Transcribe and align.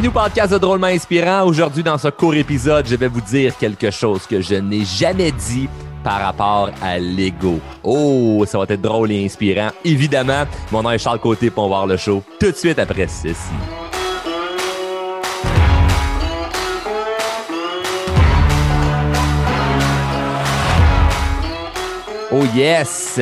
Bienvenue 0.00 0.16
au 0.16 0.20
podcast 0.20 0.52
de 0.52 0.58
Drôlement 0.58 0.86
Inspirant. 0.86 1.42
Aujourd'hui, 1.44 1.82
dans 1.82 1.98
ce 1.98 2.06
court 2.06 2.32
épisode, 2.36 2.86
je 2.86 2.94
vais 2.94 3.08
vous 3.08 3.20
dire 3.20 3.56
quelque 3.58 3.90
chose 3.90 4.28
que 4.28 4.40
je 4.40 4.54
n'ai 4.54 4.84
jamais 4.84 5.32
dit 5.32 5.68
par 6.04 6.20
rapport 6.20 6.70
à 6.80 7.00
l'ego. 7.00 7.58
Oh, 7.82 8.44
ça 8.46 8.58
va 8.58 8.64
être 8.68 8.80
drôle 8.80 9.10
et 9.10 9.24
inspirant. 9.24 9.70
Évidemment, 9.84 10.44
mon 10.70 10.84
nom 10.84 10.92
est 10.92 10.98
Charles 10.98 11.18
Côté 11.18 11.50
pour 11.50 11.66
voir 11.66 11.84
le 11.88 11.96
show 11.96 12.22
tout 12.38 12.52
de 12.52 12.54
suite 12.54 12.78
après 12.78 13.08
ceci. 13.08 13.34
Oh 22.30 22.44
yes! 22.54 23.18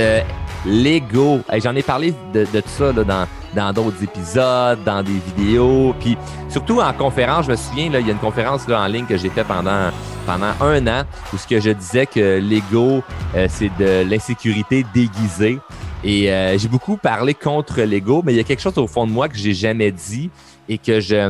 L'ego. 0.66 1.40
J'en 1.62 1.74
ai 1.76 1.82
parlé 1.82 2.12
de, 2.34 2.44
tout 2.44 2.62
ça 2.66 2.92
dans, 2.92 3.72
d'autres 3.72 4.02
épisodes, 4.02 4.82
dans 4.84 5.02
des 5.02 5.20
vidéos. 5.36 5.94
Puis 6.00 6.16
surtout 6.48 6.80
en 6.80 6.92
conférence, 6.92 7.46
je 7.46 7.52
me 7.52 7.56
souviens, 7.56 7.86
il 7.86 7.92
y 7.92 8.10
a 8.10 8.12
une 8.12 8.18
conférence 8.18 8.68
en 8.68 8.86
ligne 8.86 9.06
que 9.06 9.16
j'ai 9.16 9.30
fait 9.30 9.44
pendant, 9.44 9.90
pendant 10.26 10.52
un 10.60 10.86
an 10.86 11.04
où 11.32 11.38
ce 11.38 11.46
que 11.46 11.60
je 11.60 11.70
disais 11.70 12.06
que 12.06 12.38
l'ego, 12.38 13.02
euh, 13.36 13.46
c'est 13.48 13.70
de 13.78 14.08
l'insécurité 14.08 14.84
déguisée. 14.92 15.58
Et 16.04 16.30
euh, 16.30 16.58
j'ai 16.58 16.68
beaucoup 16.68 16.96
parlé 16.96 17.32
contre 17.32 17.80
l'ego, 17.82 18.22
mais 18.24 18.32
il 18.32 18.36
y 18.36 18.40
a 18.40 18.44
quelque 18.44 18.62
chose 18.62 18.76
au 18.78 18.86
fond 18.86 19.06
de 19.06 19.12
moi 19.12 19.28
que 19.28 19.36
j'ai 19.36 19.54
jamais 19.54 19.90
dit 19.90 20.30
et 20.68 20.78
que 20.78 21.00
je, 21.00 21.28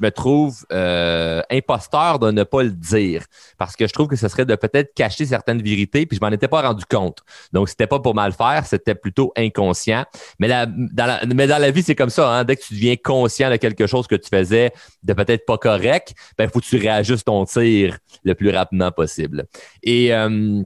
me 0.00 0.08
trouve 0.10 0.64
euh, 0.72 1.42
imposteur 1.50 2.18
de 2.18 2.30
ne 2.30 2.42
pas 2.44 2.62
le 2.62 2.70
dire 2.70 3.24
parce 3.58 3.76
que 3.76 3.86
je 3.86 3.92
trouve 3.92 4.08
que 4.08 4.16
ce 4.16 4.28
serait 4.28 4.44
de 4.44 4.54
peut-être 4.54 4.94
cacher 4.94 5.26
certaines 5.26 5.62
vérités 5.62 6.06
puis 6.06 6.16
je 6.16 6.24
m'en 6.24 6.32
étais 6.32 6.48
pas 6.48 6.62
rendu 6.62 6.84
compte. 6.84 7.18
Donc, 7.52 7.68
c'était 7.68 7.86
pas 7.86 8.00
pour 8.00 8.14
mal 8.14 8.32
faire, 8.32 8.66
c'était 8.66 8.94
plutôt 8.94 9.32
inconscient. 9.36 10.04
Mais, 10.38 10.48
dans, 10.48 11.06
la, 11.06 11.24
mais 11.26 11.46
dans 11.46 11.58
la 11.58 11.70
vie, 11.70 11.82
c'est 11.82 11.94
comme 11.94 12.10
ça. 12.10 12.30
Hein. 12.30 12.44
Dès 12.44 12.56
que 12.56 12.62
tu 12.62 12.74
deviens 12.74 12.96
conscient 12.96 13.50
de 13.50 13.56
quelque 13.56 13.86
chose 13.86 14.06
que 14.06 14.16
tu 14.16 14.28
faisais 14.28 14.72
de 15.02 15.12
peut-être 15.12 15.44
pas 15.46 15.58
correct, 15.58 16.14
ben, 16.38 16.48
faut 16.48 16.60
que 16.60 16.66
tu 16.66 16.76
réajustes 16.76 17.26
ton 17.26 17.44
tir 17.44 17.98
le 18.24 18.34
plus 18.34 18.50
rapidement 18.50 18.92
possible. 18.92 19.46
Et 19.82 20.14
euh, 20.14 20.62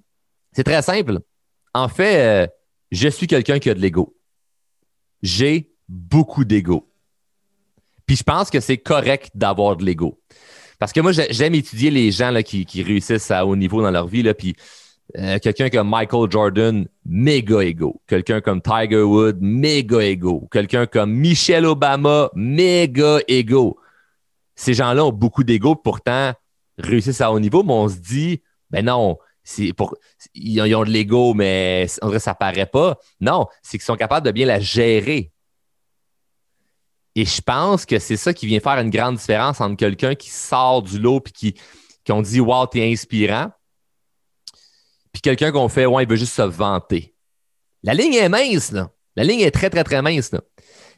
c'est 0.52 0.64
très 0.64 0.82
simple. 0.82 1.20
En 1.72 1.88
fait, 1.88 2.44
euh, 2.44 2.46
je 2.90 3.08
suis 3.08 3.26
quelqu'un 3.26 3.58
qui 3.58 3.70
a 3.70 3.74
de 3.74 3.80
l'ego. 3.80 4.16
J'ai 5.22 5.72
beaucoup 5.88 6.44
d'ego. 6.44 6.88
Puis 8.06 8.16
je 8.16 8.22
pense 8.22 8.50
que 8.50 8.60
c'est 8.60 8.78
correct 8.78 9.30
d'avoir 9.34 9.76
de 9.76 9.84
l'ego. 9.84 10.20
Parce 10.78 10.92
que 10.92 11.00
moi, 11.00 11.12
j'aime 11.12 11.54
étudier 11.54 11.90
les 11.90 12.10
gens 12.10 12.32
qui, 12.42 12.82
réussissent 12.82 13.30
à 13.30 13.46
haut 13.46 13.56
niveau 13.56 13.80
dans 13.80 13.90
leur 13.90 14.06
vie. 14.06 14.22
Là, 14.22 14.34
puis 14.34 14.54
euh, 15.16 15.38
quelqu'un 15.38 15.70
comme 15.70 15.88
Michael 15.88 16.30
Jordan, 16.30 16.86
méga 17.06 17.60
ego. 17.62 18.00
Quelqu'un 18.06 18.40
comme 18.40 18.60
Tiger 18.60 19.02
Woods, 19.02 19.38
méga 19.40 20.00
ego. 20.02 20.48
Quelqu'un 20.50 20.86
comme 20.86 21.12
Michelle 21.12 21.66
Obama, 21.66 22.30
méga 22.34 23.18
ego. 23.28 23.78
Ces 24.56 24.74
gens-là 24.74 25.04
ont 25.04 25.12
beaucoup 25.12 25.44
d'ego, 25.44 25.74
pourtant 25.74 26.32
réussissent 26.78 27.20
à 27.20 27.32
haut 27.32 27.40
niveau, 27.40 27.62
mais 27.62 27.72
on 27.72 27.88
se 27.88 27.96
dit, 27.96 28.42
ben 28.70 28.84
non, 28.84 29.18
ils, 30.34 30.74
ont 30.74 30.84
de 30.84 30.90
l'ego, 30.90 31.34
mais 31.34 31.86
en 32.02 32.08
vrai, 32.08 32.18
ça 32.18 32.34
paraît 32.34 32.66
pas. 32.66 32.98
Non, 33.20 33.46
c'est 33.62 33.78
qu'ils 33.78 33.84
sont 33.84 33.96
capables 33.96 34.26
de 34.26 34.32
bien 34.32 34.46
la 34.46 34.60
gérer. 34.60 35.30
Et 37.16 37.24
je 37.24 37.40
pense 37.40 37.86
que 37.86 37.98
c'est 37.98 38.16
ça 38.16 38.34
qui 38.34 38.46
vient 38.46 38.60
faire 38.60 38.78
une 38.78 38.90
grande 38.90 39.16
différence 39.16 39.60
entre 39.60 39.76
quelqu'un 39.76 40.14
qui 40.14 40.30
sort 40.30 40.82
du 40.82 40.98
lot 40.98 41.22
et 41.26 41.30
qui, 41.30 41.54
qui 42.04 42.12
on 42.12 42.22
dit 42.22 42.40
Wow, 42.40 42.66
t'es 42.66 42.90
inspirant, 42.90 43.50
puis 45.12 45.22
quelqu'un 45.22 45.52
qu'on 45.52 45.68
fait 45.68 45.86
Ouais, 45.86 46.02
il 46.02 46.08
veut 46.08 46.16
juste 46.16 46.34
se 46.34 46.42
vanter. 46.42 47.14
La 47.82 47.94
ligne 47.94 48.14
est 48.14 48.28
mince, 48.28 48.72
là. 48.72 48.90
La 49.16 49.22
ligne 49.22 49.40
est 49.40 49.52
très, 49.52 49.70
très, 49.70 49.84
très 49.84 50.02
mince. 50.02 50.32
Là. 50.32 50.40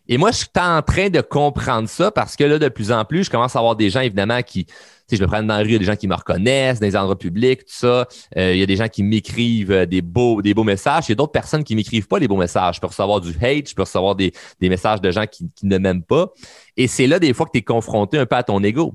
Et 0.09 0.19
moi, 0.19 0.31
je 0.31 0.39
suis 0.39 0.49
en 0.57 0.83
train 0.83 1.11
de 1.11 1.21
comprendre 1.21 1.89
ça 1.89 2.11
parce 2.11 2.37
que 2.37 2.45
là, 2.45 2.59
de 2.59 2.69
plus 2.69 2.93
en 2.93 3.05
plus, 3.05 3.25
je 3.25 3.31
commence 3.31 3.57
à 3.57 3.59
avoir 3.59 3.75
des 3.77 3.91
gens, 3.91 4.01
évidemment, 4.01 4.41
qui, 4.43 4.67
je 5.11 5.21
me 5.21 5.27
prends 5.27 5.43
dans 5.43 5.57
la 5.57 5.63
rue, 5.63 5.67
il 5.67 5.73
y 5.73 5.77
a 5.77 5.79
des 5.79 5.85
gens 5.85 5.97
qui 5.97 6.09
me 6.09 6.15
reconnaissent, 6.15 6.81
dans 6.81 6.87
les 6.87 6.97
endroits 6.97 7.19
publics, 7.19 7.61
tout 7.61 7.75
ça. 7.75 8.07
Euh, 8.37 8.53
il 8.53 8.59
y 8.59 8.63
a 8.63 8.67
des 8.67 8.77
gens 8.77 8.89
qui 8.89 9.03
m'écrivent 9.03 9.73
euh, 9.73 9.87
des 9.87 10.03
beaux, 10.03 10.43
des 10.43 10.55
beaux 10.55 10.65
messages. 10.65 11.05
Il 11.09 11.11
y 11.11 11.13
a 11.13 11.17
d'autres 11.17 11.33
personnes 11.33 11.65
qui 11.65 11.75
m'écrivent 11.75 12.07
pas 12.07 12.19
les 12.19 12.29
beaux 12.29 12.37
messages. 12.37 12.77
Je 12.77 12.81
peux 12.81 12.87
recevoir 12.87 13.21
du 13.21 13.31
hate, 13.41 13.69
je 13.69 13.75
peux 13.75 13.83
recevoir 13.83 14.15
des, 14.15 14.33
messages 14.61 15.01
de 15.01 15.11
gens 15.11 15.27
qui, 15.27 15.49
ne 15.63 15.79
m'aiment 15.79 16.03
pas. 16.03 16.33
Et 16.77 16.87
c'est 16.87 17.07
là, 17.07 17.19
des 17.19 17.33
fois, 17.35 17.47
que 17.47 17.53
tu 17.53 17.59
es 17.59 17.63
confronté 17.63 18.19
un 18.19 18.27
peu 18.27 18.37
à 18.37 18.43
ton 18.43 18.63
ego. 18.63 18.95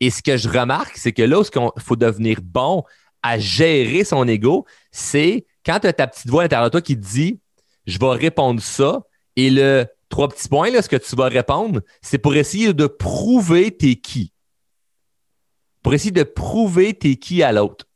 Et 0.00 0.10
ce 0.10 0.22
que 0.22 0.36
je 0.36 0.48
remarque, 0.48 0.96
c'est 0.96 1.12
que 1.12 1.22
là 1.22 1.40
où 1.40 1.42
il 1.44 1.82
faut 1.82 1.96
devenir 1.96 2.38
bon 2.42 2.84
à 3.22 3.38
gérer 3.38 4.04
son 4.04 4.26
ego, 4.26 4.64
c'est 4.90 5.44
quand 5.64 5.80
tu 5.80 5.86
as 5.86 5.92
ta 5.92 6.06
petite 6.06 6.28
voix 6.28 6.42
à 6.42 6.44
l'intérieur 6.44 6.68
de 6.68 6.70
toi 6.70 6.80
qui 6.80 6.96
te 6.96 7.06
dit 7.06 7.40
Je 7.86 7.98
vais 7.98 8.10
répondre 8.10 8.60
ça. 8.62 9.02
Et 9.36 9.48
le 9.48 9.86
trois 10.10 10.28
petits 10.28 10.48
points, 10.48 10.70
là, 10.70 10.82
ce 10.82 10.88
que 10.90 10.96
tu 10.96 11.16
vas 11.16 11.28
répondre, 11.28 11.80
c'est 12.02 12.18
pour 12.18 12.36
essayer 12.36 12.74
de 12.74 12.86
prouver 12.86 13.74
t'es 13.74 13.96
qui 13.96 14.34
pour 15.82 15.94
essayer 15.94 16.10
de 16.10 16.22
prouver 16.22 16.94
t'es 16.94 17.16
qui 17.16 17.42
à 17.42 17.52
l'autre. 17.52 17.86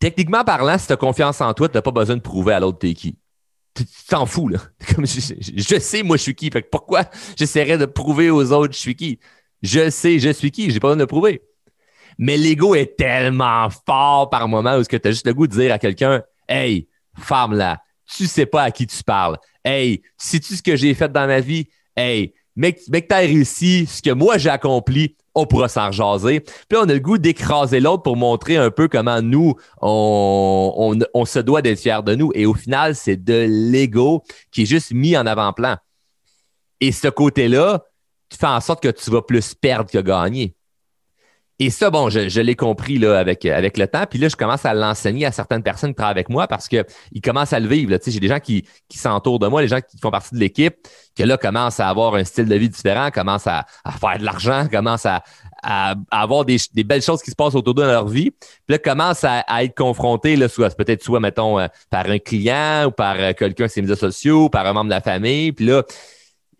Techniquement 0.00 0.44
parlant, 0.44 0.78
si 0.78 0.86
tu 0.86 0.92
as 0.92 0.96
confiance 0.96 1.40
en 1.40 1.52
toi, 1.54 1.68
tu 1.68 1.76
n'as 1.76 1.82
pas 1.82 1.90
besoin 1.90 2.16
de 2.16 2.22
prouver 2.22 2.54
à 2.54 2.60
l'autre 2.60 2.78
t'es 2.78 2.94
qui. 2.94 3.18
Tu 3.74 3.84
t'en 4.08 4.26
fous, 4.26 4.48
là. 4.48 4.58
Comme 4.94 5.06
je, 5.06 5.78
sais, 5.78 6.02
moi, 6.02 6.16
je 6.16 6.22
suis 6.22 6.34
qui. 6.34 6.50
Fait 6.50 6.62
pourquoi 6.62 7.04
j'essaierais 7.36 7.78
de 7.78 7.86
prouver 7.86 8.30
aux 8.30 8.52
autres 8.52 8.74
je 8.74 8.78
suis 8.78 8.96
qui? 8.96 9.18
Je 9.62 9.90
sais, 9.90 10.18
je 10.18 10.30
suis 10.30 10.50
qui. 10.50 10.70
J'ai 10.70 10.80
pas 10.80 10.88
besoin 10.88 11.00
de 11.00 11.04
prouver. 11.04 11.42
Mais 12.16 12.36
l'ego 12.36 12.74
est 12.74 12.96
tellement 12.96 13.68
fort 13.86 14.30
par 14.30 14.48
moment 14.48 14.76
où 14.76 14.84
tu 14.84 15.00
as 15.02 15.10
juste 15.10 15.26
le 15.26 15.34
goût 15.34 15.46
de 15.46 15.52
dire 15.52 15.72
à 15.72 15.78
quelqu'un 15.78 16.22
Hey, 16.48 16.88
femme-là, 17.16 17.82
tu 18.06 18.26
sais 18.26 18.46
pas 18.46 18.62
à 18.62 18.70
qui 18.70 18.86
tu 18.86 19.02
parles. 19.04 19.36
Hey, 19.68 20.00
sais-tu 20.16 20.56
ce 20.56 20.62
que 20.62 20.76
j'ai 20.76 20.94
fait 20.94 21.12
dans 21.12 21.26
ma 21.26 21.40
vie? 21.40 21.68
Hey, 21.94 22.32
mec, 22.56 22.80
mec 22.88 23.06
tu 23.06 23.14
as 23.14 23.18
réussi 23.18 23.84
ce 23.86 24.00
que 24.00 24.10
moi 24.10 24.38
j'ai 24.38 24.48
accompli 24.48 25.14
on 25.34 25.46
pourra 25.46 25.68
s'en 25.68 25.92
jaser. 25.92 26.40
Puis 26.40 26.78
on 26.78 26.88
a 26.88 26.92
le 26.92 26.98
goût 26.98 27.18
d'écraser 27.18 27.80
l'autre 27.80 28.02
pour 28.02 28.16
montrer 28.16 28.56
un 28.56 28.70
peu 28.70 28.88
comment 28.88 29.22
nous, 29.22 29.54
on, 29.80 31.24
se 31.26 31.38
doit 31.38 31.62
d'être 31.62 31.78
fiers 31.78 32.02
de 32.04 32.14
nous. 32.14 32.32
Et 32.34 32.46
au 32.46 32.54
final, 32.54 32.94
c'est 32.94 33.22
de 33.22 33.46
l'ego 33.48 34.24
qui 34.50 34.62
est 34.62 34.66
juste 34.66 34.92
mis 34.92 35.16
en 35.16 35.26
avant-plan. 35.26 35.76
Et 36.80 36.92
ce 36.92 37.08
côté-là, 37.08 37.84
tu 38.28 38.36
fais 38.36 38.46
en 38.46 38.60
sorte 38.60 38.82
que 38.82 38.88
tu 38.88 39.10
vas 39.10 39.22
plus 39.22 39.54
perdre 39.54 39.90
que 39.90 39.98
gagner. 39.98 40.54
Et 41.60 41.70
ça, 41.70 41.90
bon, 41.90 42.08
je, 42.08 42.40
l'ai 42.40 42.54
compris 42.54 42.98
là, 42.98 43.18
avec, 43.18 43.44
avec 43.44 43.78
le 43.78 43.88
temps. 43.88 44.04
Puis 44.08 44.20
là, 44.20 44.28
je 44.28 44.36
commence 44.36 44.64
à 44.64 44.74
l'enseigner 44.74 45.26
à 45.26 45.32
certaines 45.32 45.64
personnes 45.64 45.90
qui 45.90 45.96
travaillent 45.96 46.12
avec 46.12 46.28
moi 46.28 46.46
parce 46.46 46.68
qu'ils 46.68 46.84
commencent 47.22 47.52
à 47.52 47.58
le 47.58 47.66
vivre. 47.66 47.98
J'ai 48.06 48.20
des 48.20 48.28
gens 48.28 48.38
qui, 48.38 48.64
s'entourent 48.94 49.40
de 49.40 49.48
moi, 49.48 49.60
les 49.60 49.66
gens 49.66 49.80
qui 49.80 49.98
font 49.98 50.12
partie 50.12 50.36
de 50.36 50.38
l'équipe, 50.38 50.76
qui 51.16 51.24
là 51.24 51.36
commencent 51.36 51.80
à 51.80 51.88
avoir 51.88 52.14
un 52.14 52.22
style 52.22 52.44
de 52.44 52.54
vie 52.54 52.68
différent, 52.68 53.10
commencent 53.10 53.48
à, 53.48 53.66
faire 54.00 54.18
de 54.20 54.24
l'argent, 54.24 54.68
commencent 54.70 55.06
à, 55.06 55.24
avoir 56.12 56.44
des, 56.44 56.58
belles 56.84 57.02
choses 57.02 57.22
qui 57.22 57.32
se 57.32 57.36
passent 57.36 57.56
autour 57.56 57.74
de 57.74 57.82
leur 57.82 58.06
vie. 58.06 58.30
Puis 58.30 58.60
là, 58.68 58.78
commencent 58.78 59.24
à, 59.24 59.42
être 59.64 59.74
confrontés, 59.74 60.36
peut-être 60.36 61.02
soit, 61.02 61.18
mettons, 61.18 61.58
euh, 61.58 61.66
par 61.90 62.06
un 62.06 62.20
client 62.20 62.86
ou 62.86 62.92
par 62.92 63.16
euh, 63.18 63.32
quelqu'un 63.32 63.66
sur 63.66 63.74
ses 63.74 63.82
médias 63.82 63.96
sociaux, 63.96 64.48
par 64.48 64.64
un 64.64 64.74
membre 64.74 64.90
de 64.90 64.94
la 64.94 65.00
famille. 65.00 65.50
Puis 65.50 65.66
là, 65.66 65.82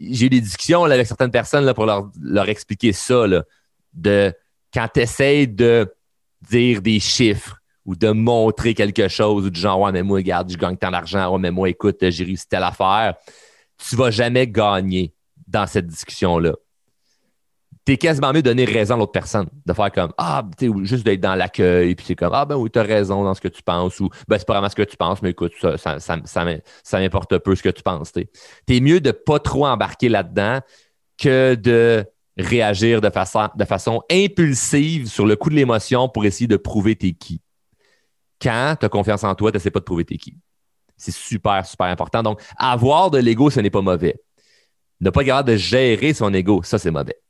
j'ai 0.01 0.27
eu 0.27 0.31
des 0.31 0.41
discussions 0.41 0.83
avec 0.83 1.07
certaines 1.07 1.31
personnes 1.31 1.65
là, 1.65 1.73
pour 1.73 1.87
leur, 1.87 2.11
leur 2.21 2.49
expliquer 2.49 2.93
ça, 2.93 3.25
de 3.95 4.35
quand 4.73 4.89
tu 4.93 5.01
essaies 5.01 5.47
de 5.47 5.93
dire 6.43 6.83
des 6.83 7.01
chiffres 7.01 7.59
ou 7.85 7.97
de 7.97 8.11
montrer 8.11 8.75
quelque 8.75 9.09
chose 9.09 9.47
ou 9.47 9.51
du 9.51 9.59
genre, 9.59 9.81
ouais, 9.81 9.93
mais 9.93 10.03
moi, 10.03 10.19
regarde, 10.19 10.51
je 10.53 10.59
gagne 10.59 10.77
tant 10.77 10.91
d'argent, 10.91 11.33
ouais, 11.33 11.39
mais 11.39 11.51
moi, 11.51 11.69
écoute, 11.71 11.97
j'ai 12.11 12.25
réussi 12.25 12.47
telle 12.47 12.63
affaire, 12.63 13.15
tu 13.79 13.97
vas 13.97 14.11
jamais 14.11 14.47
gagner 14.47 15.15
dans 15.47 15.67
cette 15.67 15.87
discussion-là. 15.87 16.55
Tu 17.87 17.93
es 17.93 17.97
quasiment 17.97 18.35
mieux 18.35 18.43
de 18.43 18.51
donner 18.51 18.67
raison 18.67 18.97
à 18.97 18.99
l'autre 18.99 19.13
personne, 19.13 19.47
de 19.65 19.73
faire 19.73 19.91
comme 19.91 20.13
Ah, 20.19 20.45
tu 20.59 20.71
juste 20.85 21.07
d'être 21.07 21.21
dans 21.21 21.35
l'accueil, 21.35 21.95
puis 21.95 22.05
c'est 22.05 22.15
comme 22.15 22.35
Ah, 22.35 22.45
ben 22.45 22.57
oui, 22.57 22.71
tu 22.71 22.79
as 22.79 22.83
raison 22.83 23.25
dans 23.25 23.33
ce 23.33 23.41
que 23.41 23.49
tu 23.49 23.63
penses, 23.63 23.99
ou 24.01 24.11
ben, 24.29 24.37
c'est 24.39 24.47
pas 24.47 24.53
vraiment 24.53 24.69
ce 24.69 24.77
que 24.77 24.83
tu 24.83 24.99
penses, 24.99 25.23
mais 25.23 25.31
écoute, 25.31 25.53
ça, 25.59 25.99
ça, 25.99 26.19
ça, 26.23 26.99
m'importe 27.01 27.39
peu 27.39 27.57
ce 27.57 27.63
que 27.63 27.71
tu 27.71 27.83
penses. 27.83 28.13
Tu 28.13 28.27
es 28.69 28.81
mieux 28.81 29.01
de 29.01 29.13
pas 29.13 29.39
trop 29.39 29.67
embarquer 29.67 30.11
là-dedans 30.11 30.61
que 31.17 31.55
de 31.55 32.05
réagir 32.39 33.01
de 33.01 33.11
façon, 33.11 34.03
impulsive 34.11 35.09
sur 35.09 35.27
le 35.27 35.37
coup 35.37 35.51
de 35.51 35.57
l'émotion 35.57 36.09
pour 36.09 36.25
essayer 36.25 36.47
de 36.47 36.57
prouver 36.57 36.97
t'es 36.97 37.13
qui. 37.13 37.41
Quand 38.41 38.77
tu 38.79 38.87
as 38.87 38.89
confiance 38.89 39.25
en 39.25 39.35
toi, 39.35 39.51
tu 39.51 39.57
n'essaies 39.57 39.71
pas 39.71 39.81
de 39.81 39.85
prouver 39.85 40.05
t'es 40.05 40.17
qui. 40.17 40.37
C'est 40.97 41.15
super, 41.15 41.65
super 41.67 41.87
important. 41.87 42.23
Donc, 42.23 42.41
avoir 42.57 43.11
de 43.11 43.19
l'ego, 43.19 43.51
ce 43.51 43.61
n'est 43.61 43.71
pas 43.71 43.83
mauvais. 43.83 44.21
Ne 45.01 45.11
pas 45.11 45.25
capable 45.25 45.51
de 45.51 45.57
gérer 45.57 46.13
son 46.15 46.33
ego, 46.33 46.63
ça, 46.63 46.79
c'est 46.79 46.91
mauvais. 46.91 47.21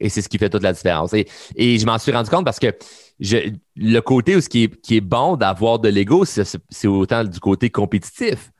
Et 0.00 0.08
c'est 0.08 0.22
ce 0.22 0.28
qui 0.28 0.38
fait 0.38 0.50
toute 0.50 0.62
la 0.62 0.72
différence. 0.72 1.12
Et, 1.12 1.26
je 1.56 1.86
m'en 1.86 1.98
suis 1.98 2.12
rendu 2.12 2.28
compte 2.28 2.44
parce 2.44 2.58
que 2.58 2.74
le 3.20 4.00
côté 4.00 4.36
où 4.36 4.40
ce 4.40 4.48
qui 4.48 4.64
est, 4.64 4.80
qui 4.80 4.96
est 4.96 5.00
bon 5.00 5.36
d'avoir 5.36 5.78
de 5.78 5.88
l'ego, 5.88 6.24
c'est 6.24 6.88
autant 6.88 7.24
du 7.24 7.38
côté 7.40 7.70
compétitif 7.70 8.50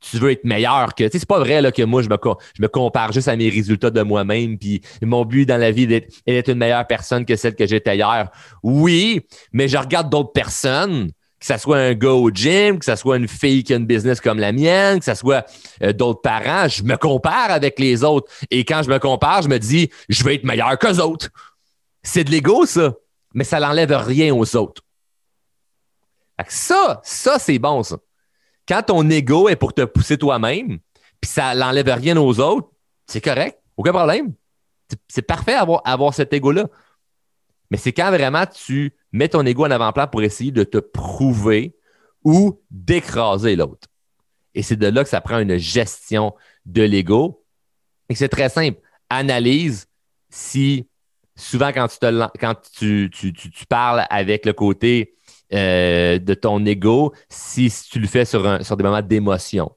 tu 0.00 0.18
veux 0.18 0.30
être 0.30 0.44
meilleur 0.44 0.94
que. 0.94 1.04
Tu 1.04 1.10
sais, 1.10 1.18
c'est 1.20 1.28
pas 1.28 1.38
vrai 1.38 1.62
là, 1.62 1.72
que 1.72 1.82
moi, 1.82 2.02
je 2.02 2.08
me, 2.08 2.16
je 2.54 2.62
me 2.62 2.68
compare 2.68 3.12
juste 3.12 3.28
à 3.28 3.36
mes 3.36 3.48
résultats 3.48 3.90
de 3.90 4.02
moi-même. 4.02 4.58
Puis 4.58 4.82
mon 5.02 5.24
but 5.24 5.46
dans 5.46 5.56
la 5.56 5.70
vie 5.70 5.84
est 5.84 6.08
d'être 6.26 6.48
une 6.48 6.58
meilleure 6.58 6.86
personne 6.86 7.24
que 7.24 7.36
celle 7.36 7.54
que 7.54 7.66
j'étais 7.66 7.96
hier. 7.96 8.30
Oui, 8.62 9.20
mais 9.52 9.68
je 9.68 9.76
regarde 9.76 10.10
d'autres 10.10 10.32
personnes 10.32 11.10
que 11.38 11.46
ça 11.46 11.58
soit 11.58 11.78
un 11.78 11.94
gars 11.94 12.12
au 12.12 12.30
gym, 12.30 12.78
que 12.78 12.84
ça 12.84 12.96
soit 12.96 13.18
une 13.18 13.28
fille 13.28 13.62
qui 13.62 13.74
a 13.74 13.76
une 13.76 13.86
business 13.86 14.20
comme 14.20 14.38
la 14.38 14.52
mienne, 14.52 14.98
que 14.98 15.04
ça 15.04 15.14
soit 15.14 15.44
euh, 15.82 15.92
d'autres 15.92 16.22
parents, 16.22 16.66
je 16.68 16.82
me 16.82 16.96
compare 16.96 17.50
avec 17.50 17.78
les 17.78 18.04
autres. 18.04 18.32
Et 18.50 18.64
quand 18.64 18.82
je 18.82 18.88
me 18.88 18.98
compare, 18.98 19.42
je 19.42 19.48
me 19.48 19.58
dis, 19.58 19.90
je 20.08 20.24
vais 20.24 20.36
être 20.36 20.44
meilleur 20.44 20.78
qu'eux 20.78 20.98
autres. 20.98 21.28
C'est 22.02 22.24
de 22.24 22.30
l'ego, 22.30 22.64
ça. 22.64 22.94
Mais 23.34 23.44
ça 23.44 23.60
n'enlève 23.60 23.92
rien 23.92 24.34
aux 24.34 24.56
autres. 24.56 24.82
ça, 26.48 27.00
ça, 27.04 27.38
c'est 27.38 27.58
bon, 27.58 27.82
ça. 27.82 27.96
Quand 28.68 28.82
ton 28.82 29.08
ego 29.10 29.48
est 29.48 29.56
pour 29.56 29.72
te 29.72 29.82
pousser 29.82 30.18
toi-même, 30.18 30.78
puis 31.20 31.30
ça 31.30 31.54
n'enlève 31.54 31.88
rien 31.88 32.16
aux 32.16 32.40
autres, 32.40 32.70
c'est 33.06 33.20
correct. 33.20 33.60
Aucun 33.76 33.92
problème. 33.92 34.34
C'est 35.08 35.22
parfait 35.22 35.54
avoir, 35.54 35.82
avoir 35.84 36.14
cet 36.14 36.32
ego-là. 36.32 36.68
Mais 37.70 37.76
c'est 37.76 37.92
quand 37.92 38.10
vraiment 38.10 38.44
tu 38.46 38.94
mets 39.12 39.28
ton 39.28 39.44
ego 39.44 39.66
en 39.66 39.70
avant-plan 39.70 40.06
pour 40.06 40.22
essayer 40.22 40.52
de 40.52 40.64
te 40.64 40.78
prouver 40.78 41.76
ou 42.24 42.60
d'écraser 42.70 43.56
l'autre. 43.56 43.88
Et 44.54 44.62
c'est 44.62 44.76
de 44.76 44.86
là 44.86 45.02
que 45.04 45.10
ça 45.10 45.20
prend 45.20 45.38
une 45.38 45.56
gestion 45.58 46.34
de 46.64 46.82
l'ego. 46.82 47.44
Et 48.08 48.14
c'est 48.14 48.28
très 48.28 48.48
simple. 48.48 48.80
Analyse 49.10 49.86
si 50.30 50.88
souvent 51.36 51.72
quand 51.72 51.88
tu, 51.88 51.98
quand 52.40 52.54
tu, 52.72 53.10
tu, 53.10 53.66
parles 53.68 54.06
avec 54.10 54.46
le 54.46 54.52
côté 54.52 55.15
euh, 55.52 56.18
de 56.18 56.34
ton 56.34 56.64
ego, 56.64 57.12
si, 57.28 57.72
tu 57.90 57.98
le 58.00 58.06
fais 58.06 58.24
sur, 58.24 58.42
des 58.42 58.82
moments 58.82 59.02
d'émotion 59.02 59.70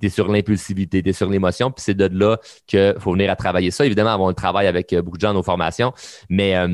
tu 0.00 0.06
es 0.06 0.10
sur 0.10 0.28
l'impulsivité, 0.28 1.02
tu 1.02 1.10
es 1.10 1.12
sur 1.12 1.30
l'émotion, 1.30 1.70
puis 1.70 1.82
c'est 1.82 1.94
de 1.94 2.06
là 2.18 2.38
qu'il 2.66 2.94
faut 2.98 3.12
venir 3.12 3.30
à 3.30 3.36
travailler 3.36 3.70
ça. 3.70 3.86
Évidemment, 3.86 4.16
on 4.22 4.28
le 4.28 4.34
travaille 4.34 4.66
avec 4.66 4.92
euh, 4.92 5.02
beaucoup 5.02 5.16
de 5.16 5.20
gens 5.20 5.28
dans 5.28 5.34
nos 5.34 5.42
formations, 5.42 5.92
mais, 6.28 6.56
euh, 6.56 6.68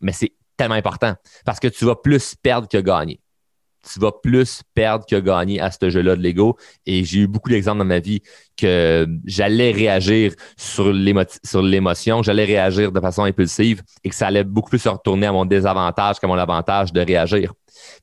mais 0.00 0.12
c'est 0.12 0.34
tellement 0.56 0.74
important 0.74 1.14
parce 1.44 1.60
que 1.60 1.68
tu 1.68 1.84
vas 1.84 1.96
plus 1.96 2.34
perdre 2.34 2.68
que 2.68 2.78
gagner. 2.78 3.20
Tu 3.92 4.00
vas 4.00 4.10
plus 4.10 4.62
perdre 4.74 5.06
que 5.06 5.14
gagner 5.16 5.60
à 5.60 5.70
ce 5.70 5.90
jeu-là 5.90 6.16
de 6.16 6.20
l'ego. 6.20 6.56
Et 6.86 7.04
j'ai 7.04 7.20
eu 7.20 7.26
beaucoup 7.28 7.50
d'exemples 7.50 7.78
dans 7.78 7.84
ma 7.84 8.00
vie 8.00 8.20
que 8.56 9.06
j'allais 9.24 9.70
réagir 9.70 10.32
sur 10.56 10.92
l'émotion, 10.92 12.20
j'allais 12.20 12.46
réagir 12.46 12.90
de 12.90 13.00
façon 13.00 13.22
impulsive 13.22 13.82
et 14.02 14.08
que 14.08 14.14
ça 14.16 14.26
allait 14.26 14.42
beaucoup 14.42 14.70
plus 14.70 14.80
se 14.80 14.88
retourner 14.88 15.26
à 15.26 15.32
mon 15.32 15.44
désavantage 15.44 16.18
qu'à 16.18 16.26
mon 16.26 16.34
avantage 16.34 16.92
de 16.92 17.00
réagir. 17.00 17.52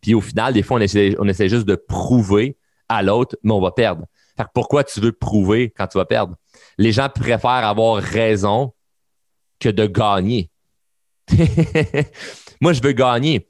Puis 0.02 0.14
au 0.14 0.22
final, 0.22 0.54
des 0.54 0.64
fois, 0.64 0.78
on 0.78 0.82
essaie, 0.82 1.50
juste 1.50 1.66
de 1.66 1.76
prouver 1.76 2.58
à 2.90 3.02
l'autre, 3.02 3.38
mais 3.44 3.54
on 3.54 3.62
va 3.62 3.72
perdre 3.72 4.06
pourquoi 4.54 4.84
tu 4.84 5.00
veux 5.00 5.12
prouver 5.12 5.72
quand 5.76 5.88
tu 5.88 5.98
vas 5.98 6.06
perdre? 6.06 6.36
Les 6.78 6.92
gens 6.92 7.10
préfèrent 7.10 7.50
avoir 7.50 8.02
raison 8.02 8.74
que 9.60 9.70
de 9.70 9.86
gagner. 9.86 10.50
Moi, 12.62 12.74
je 12.74 12.82
veux 12.82 12.92
gagner. 12.94 13.50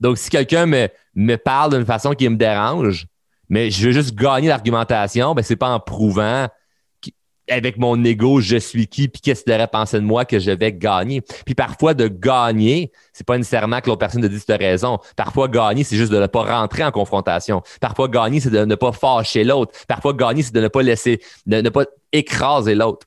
Donc, 0.00 0.18
si 0.18 0.30
quelqu'un 0.30 0.66
me, 0.66 1.36
parle 1.36 1.74
d'une 1.74 1.86
façon 1.86 2.12
qui 2.12 2.28
me 2.28 2.36
dérange, 2.36 3.06
mais 3.48 3.70
je 3.70 3.86
veux 3.86 3.92
juste 3.92 4.14
gagner 4.14 4.48
l'argumentation, 4.48 5.34
ben, 5.34 5.42
c'est 5.42 5.56
pas 5.56 5.70
en 5.70 5.80
prouvant 5.80 6.48
avec 7.48 7.78
mon 7.78 8.02
ego, 8.04 8.40
je 8.40 8.56
suis 8.56 8.86
qui, 8.86 9.08
puis 9.08 9.20
qu'est-ce 9.20 9.44
qu'il 9.44 9.52
devrait 9.52 9.68
penser 9.68 9.98
de 9.98 10.04
moi 10.04 10.24
que 10.24 10.38
je 10.38 10.50
vais 10.50 10.72
gagner? 10.72 11.20
Puis 11.20 11.54
parfois, 11.54 11.94
de 11.94 12.08
gagner, 12.08 12.92
c'est 13.12 13.26
pas 13.26 13.36
nécessairement 13.36 13.80
que 13.80 13.88
l'autre 13.88 14.00
personne 14.00 14.22
te 14.22 14.26
dise 14.26 14.44
tu 14.44 14.52
as 14.52 14.56
raison. 14.56 14.98
Parfois, 15.16 15.48
gagner, 15.48 15.84
c'est 15.84 15.96
juste 15.96 16.12
de 16.12 16.18
ne 16.18 16.26
pas 16.26 16.42
rentrer 16.42 16.84
en 16.84 16.90
confrontation. 16.90 17.62
Parfois, 17.80 18.08
gagner, 18.08 18.40
c'est 18.40 18.50
de 18.50 18.64
ne 18.64 18.74
pas 18.74 18.92
fâcher 18.92 19.44
l'autre. 19.44 19.72
Parfois, 19.86 20.12
gagner, 20.14 20.42
c'est 20.42 20.54
de 20.54 20.60
ne 20.60 20.68
pas 20.68 20.82
laisser, 20.82 21.20
de 21.46 21.60
ne 21.60 21.68
pas 21.68 21.84
écraser 22.12 22.74
l'autre. 22.74 23.06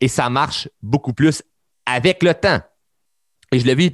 Et 0.00 0.08
ça 0.08 0.28
marche 0.30 0.68
beaucoup 0.82 1.12
plus 1.12 1.42
avec 1.86 2.22
le 2.22 2.34
temps. 2.34 2.60
Et 3.54 3.60
je 3.60 3.66
l'ai 3.66 3.76
vu 3.76 3.90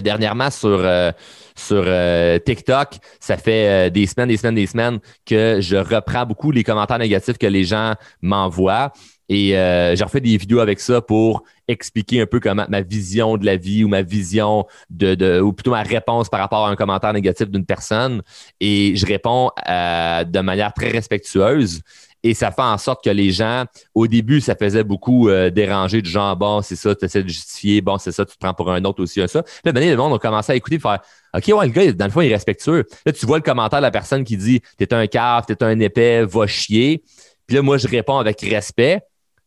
dernièrement 0.00 0.50
sur, 0.50 0.70
euh, 0.70 1.12
sur 1.54 1.84
euh, 1.86 2.38
TikTok. 2.38 2.94
Ça 3.20 3.36
fait 3.36 3.68
euh, 3.68 3.90
des 3.90 4.06
semaines, 4.06 4.30
des 4.30 4.38
semaines, 4.38 4.54
des 4.54 4.66
semaines 4.66 4.98
que 5.26 5.60
je 5.60 5.76
reprends 5.76 6.24
beaucoup 6.24 6.50
les 6.50 6.64
commentaires 6.64 6.98
négatifs 6.98 7.36
que 7.36 7.46
les 7.46 7.64
gens 7.64 7.92
m'envoient. 8.22 8.94
Et 9.28 9.48
j'ai 9.50 10.04
refait 10.04 10.20
des 10.20 10.36
vidéos 10.36 10.60
avec 10.60 10.78
ça 10.78 11.02
pour 11.02 11.42
expliquer 11.66 12.22
un 12.22 12.26
peu 12.26 12.38
comment 12.38 12.64
ma 12.68 12.80
vision 12.80 13.36
de 13.36 13.44
la 13.44 13.56
vie 13.56 13.82
ou 13.82 13.88
ma 13.88 14.00
vision 14.00 14.66
de, 14.88 15.40
ou 15.40 15.52
plutôt 15.52 15.72
ma 15.72 15.82
réponse 15.82 16.28
par 16.28 16.38
rapport 16.38 16.64
à 16.64 16.70
un 16.70 16.76
commentaire 16.76 17.12
négatif 17.12 17.50
d'une 17.50 17.66
personne. 17.66 18.22
Et 18.60 18.94
je 18.94 19.04
réponds 19.04 19.50
de 19.66 20.40
manière 20.40 20.72
très 20.72 20.90
respectueuse. 20.90 21.82
Et 22.22 22.34
ça 22.34 22.50
fait 22.50 22.62
en 22.62 22.78
sorte 22.78 23.04
que 23.04 23.10
les 23.10 23.30
gens, 23.30 23.64
au 23.94 24.06
début, 24.06 24.40
ça 24.40 24.56
faisait 24.56 24.82
beaucoup 24.82 25.28
euh, 25.28 25.50
déranger 25.50 26.02
du 26.02 26.10
genre, 26.10 26.34
bon, 26.36 26.60
c'est 26.62 26.76
ça, 26.76 26.94
tu 26.94 27.04
essaies 27.04 27.22
de 27.22 27.28
justifier, 27.28 27.80
bon, 27.80 27.98
c'est 27.98 28.10
ça, 28.12 28.24
tu 28.24 28.34
te 28.34 28.38
prends 28.38 28.54
pour 28.54 28.70
un 28.70 28.84
autre 28.84 29.02
aussi, 29.02 29.20
un 29.20 29.28
ça. 29.28 29.44
Là, 29.64 29.72
le 29.72 29.96
monde 29.96 30.14
a 30.14 30.18
commencé 30.18 30.52
à 30.52 30.56
écouter, 30.56 30.78
faire, 30.78 31.00
OK, 31.34 31.44
ouais, 31.48 31.66
le 31.66 31.72
gars, 31.72 31.92
dans 31.92 32.06
le 32.06 32.10
fond, 32.10 32.22
il 32.22 32.30
est 32.30 32.34
respectueux. 32.34 32.84
Là, 33.04 33.12
tu 33.12 33.26
vois 33.26 33.36
le 33.36 33.42
commentaire 33.42 33.78
de 33.78 33.84
la 33.84 33.90
personne 33.90 34.24
qui 34.24 34.36
dit, 34.36 34.60
t'es 34.78 34.92
un 34.92 35.06
cave, 35.06 35.44
t'es 35.46 35.62
un 35.62 35.78
épais, 35.78 36.24
va 36.24 36.46
chier. 36.46 37.04
Puis 37.46 37.56
là, 37.56 37.62
moi, 37.62 37.78
je 37.78 37.86
réponds 37.86 38.18
avec 38.18 38.40
respect. 38.40 39.02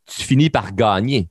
Tu 0.05 0.23
finis 0.23 0.49
par 0.49 0.73
gagner. 0.73 1.29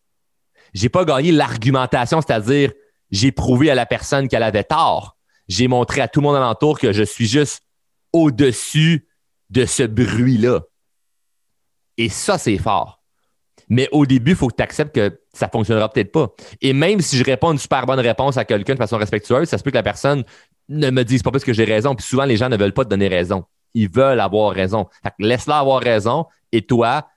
J'ai 0.74 0.88
pas 0.88 1.04
gagné 1.04 1.32
l'argumentation, 1.32 2.20
c'est-à-dire, 2.20 2.72
j'ai 3.10 3.32
prouvé 3.32 3.70
à 3.70 3.74
la 3.74 3.86
personne 3.86 4.28
qu'elle 4.28 4.42
avait 4.42 4.64
tort. 4.64 5.16
J'ai 5.48 5.66
montré 5.66 6.00
à 6.00 6.08
tout 6.08 6.20
le 6.20 6.26
monde 6.26 6.36
alentour 6.36 6.78
que 6.78 6.92
je 6.92 7.02
suis 7.02 7.26
juste 7.26 7.62
au-dessus 8.12 9.08
de 9.50 9.64
ce 9.64 9.82
bruit-là. 9.82 10.60
Et 11.98 12.08
ça, 12.08 12.38
c'est 12.38 12.56
fort. 12.56 13.02
Mais 13.68 13.88
au 13.92 14.06
début, 14.06 14.30
il 14.30 14.36
faut 14.36 14.48
que 14.48 14.56
tu 14.56 14.62
acceptes 14.62 14.94
que 14.94 15.20
ça 15.34 15.46
ne 15.46 15.50
fonctionnera 15.50 15.90
peut-être 15.90 16.12
pas. 16.12 16.28
Et 16.62 16.72
même 16.72 17.00
si 17.00 17.18
je 17.18 17.24
réponds 17.24 17.52
une 17.52 17.58
super 17.58 17.84
bonne 17.84 18.00
réponse 18.00 18.38
à 18.38 18.44
quelqu'un 18.44 18.74
de 18.74 18.78
façon 18.78 18.96
respectueuse, 18.96 19.48
ça 19.48 19.58
se 19.58 19.62
peut 19.62 19.70
que 19.70 19.76
la 19.76 19.82
personne 19.82 20.24
ne 20.68 20.90
me 20.90 21.02
dise 21.02 21.22
pas 21.22 21.30
plus 21.30 21.44
que 21.44 21.52
j'ai 21.52 21.64
raison. 21.64 21.94
Puis 21.94 22.06
souvent, 22.06 22.24
les 22.24 22.36
gens 22.36 22.48
ne 22.48 22.56
veulent 22.56 22.72
pas 22.72 22.84
te 22.84 22.90
donner 22.90 23.08
raison. 23.08 23.44
Ils 23.74 23.90
veulent 23.90 24.20
avoir 24.20 24.52
raison. 24.52 24.88
laisse-la 25.18 25.58
avoir 25.58 25.82
raison 25.82 26.24
et 26.52 26.62
toi, 26.62 27.08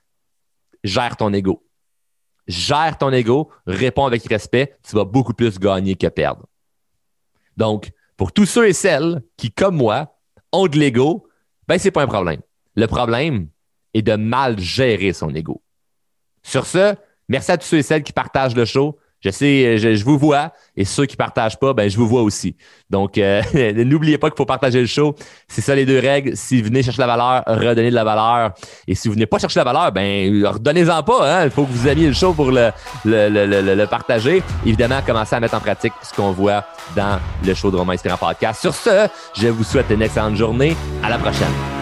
gère 0.84 1.16
ton 1.16 1.32
ego. 1.32 1.64
Gère 2.48 2.98
ton 2.98 3.12
ego, 3.12 3.50
réponds 3.66 4.04
avec 4.04 4.24
respect, 4.24 4.76
tu 4.86 4.96
vas 4.96 5.04
beaucoup 5.04 5.32
plus 5.32 5.58
gagner 5.58 5.94
que 5.94 6.08
perdre. 6.08 6.46
Donc, 7.56 7.92
pour 8.16 8.32
tous 8.32 8.46
ceux 8.46 8.68
et 8.68 8.72
celles 8.72 9.22
qui, 9.36 9.52
comme 9.52 9.76
moi, 9.76 10.18
ont 10.50 10.66
de 10.66 10.76
l'ego, 10.76 11.28
ben, 11.68 11.78
c'est 11.78 11.92
pas 11.92 12.02
un 12.02 12.06
problème. 12.08 12.40
Le 12.74 12.86
problème, 12.86 13.48
et 13.94 14.02
de 14.02 14.14
mal 14.16 14.58
gérer 14.58 15.12
son 15.12 15.34
ego. 15.34 15.62
Sur 16.42 16.66
ce, 16.66 16.94
merci 17.28 17.52
à 17.52 17.58
tous 17.58 17.66
ceux 17.66 17.78
et 17.78 17.82
celles 17.82 18.02
qui 18.02 18.12
partagent 18.12 18.56
le 18.56 18.64
show. 18.64 18.98
Je 19.24 19.30
sais, 19.30 19.78
je, 19.78 20.04
vous 20.04 20.18
vois, 20.18 20.52
et 20.76 20.84
ceux 20.84 21.06
qui 21.06 21.16
partagent 21.16 21.56
pas, 21.56 21.72
ben 21.72 21.88
je 21.88 21.96
vous 21.96 22.08
vois 22.08 22.22
aussi. 22.22 22.56
Donc, 22.90 23.18
euh, 23.18 23.40
n'oubliez 23.84 24.18
pas 24.18 24.28
qu'il 24.28 24.36
faut 24.36 24.46
partager 24.46 24.80
le 24.80 24.86
show. 24.86 25.14
C'est 25.46 25.60
ça 25.60 25.76
les 25.76 25.86
deux 25.86 26.00
règles. 26.00 26.36
Si 26.36 26.60
vous 26.60 26.68
venez 26.68 26.82
chercher 26.82 27.02
la 27.02 27.06
valeur, 27.06 27.44
redonnez 27.46 27.90
de 27.90 27.94
la 27.94 28.02
valeur. 28.02 28.52
Et 28.88 28.96
si 28.96 29.06
vous 29.06 29.14
venez 29.14 29.26
pas 29.26 29.38
chercher 29.38 29.60
la 29.60 29.64
valeur, 29.64 29.92
ben 29.92 30.44
redonnez-en 30.44 31.04
pas. 31.04 31.38
Hein? 31.38 31.44
Il 31.44 31.50
faut 31.50 31.64
que 31.64 31.70
vous 31.70 31.86
aimiez 31.86 32.08
le 32.08 32.14
show 32.14 32.32
pour 32.32 32.50
le, 32.50 32.72
le, 33.04 33.28
le, 33.28 33.74
le, 33.74 33.86
partager. 33.86 34.42
Évidemment, 34.66 35.00
commencez 35.06 35.36
à 35.36 35.40
mettre 35.40 35.54
en 35.54 35.60
pratique 35.60 35.92
ce 36.02 36.12
qu'on 36.12 36.32
voit 36.32 36.64
dans 36.96 37.20
le 37.46 37.54
show 37.54 37.70
de 37.70 37.76
Romain 37.76 37.92
Inspirant 37.92 38.16
Podcast. 38.16 38.60
Sur 38.60 38.74
ce, 38.74 39.06
je 39.34 39.46
vous 39.46 39.62
souhaite 39.62 39.86
une 39.90 40.02
excellente 40.02 40.34
journée. 40.34 40.76
À 41.00 41.08
la 41.08 41.18
prochaine. 41.18 41.81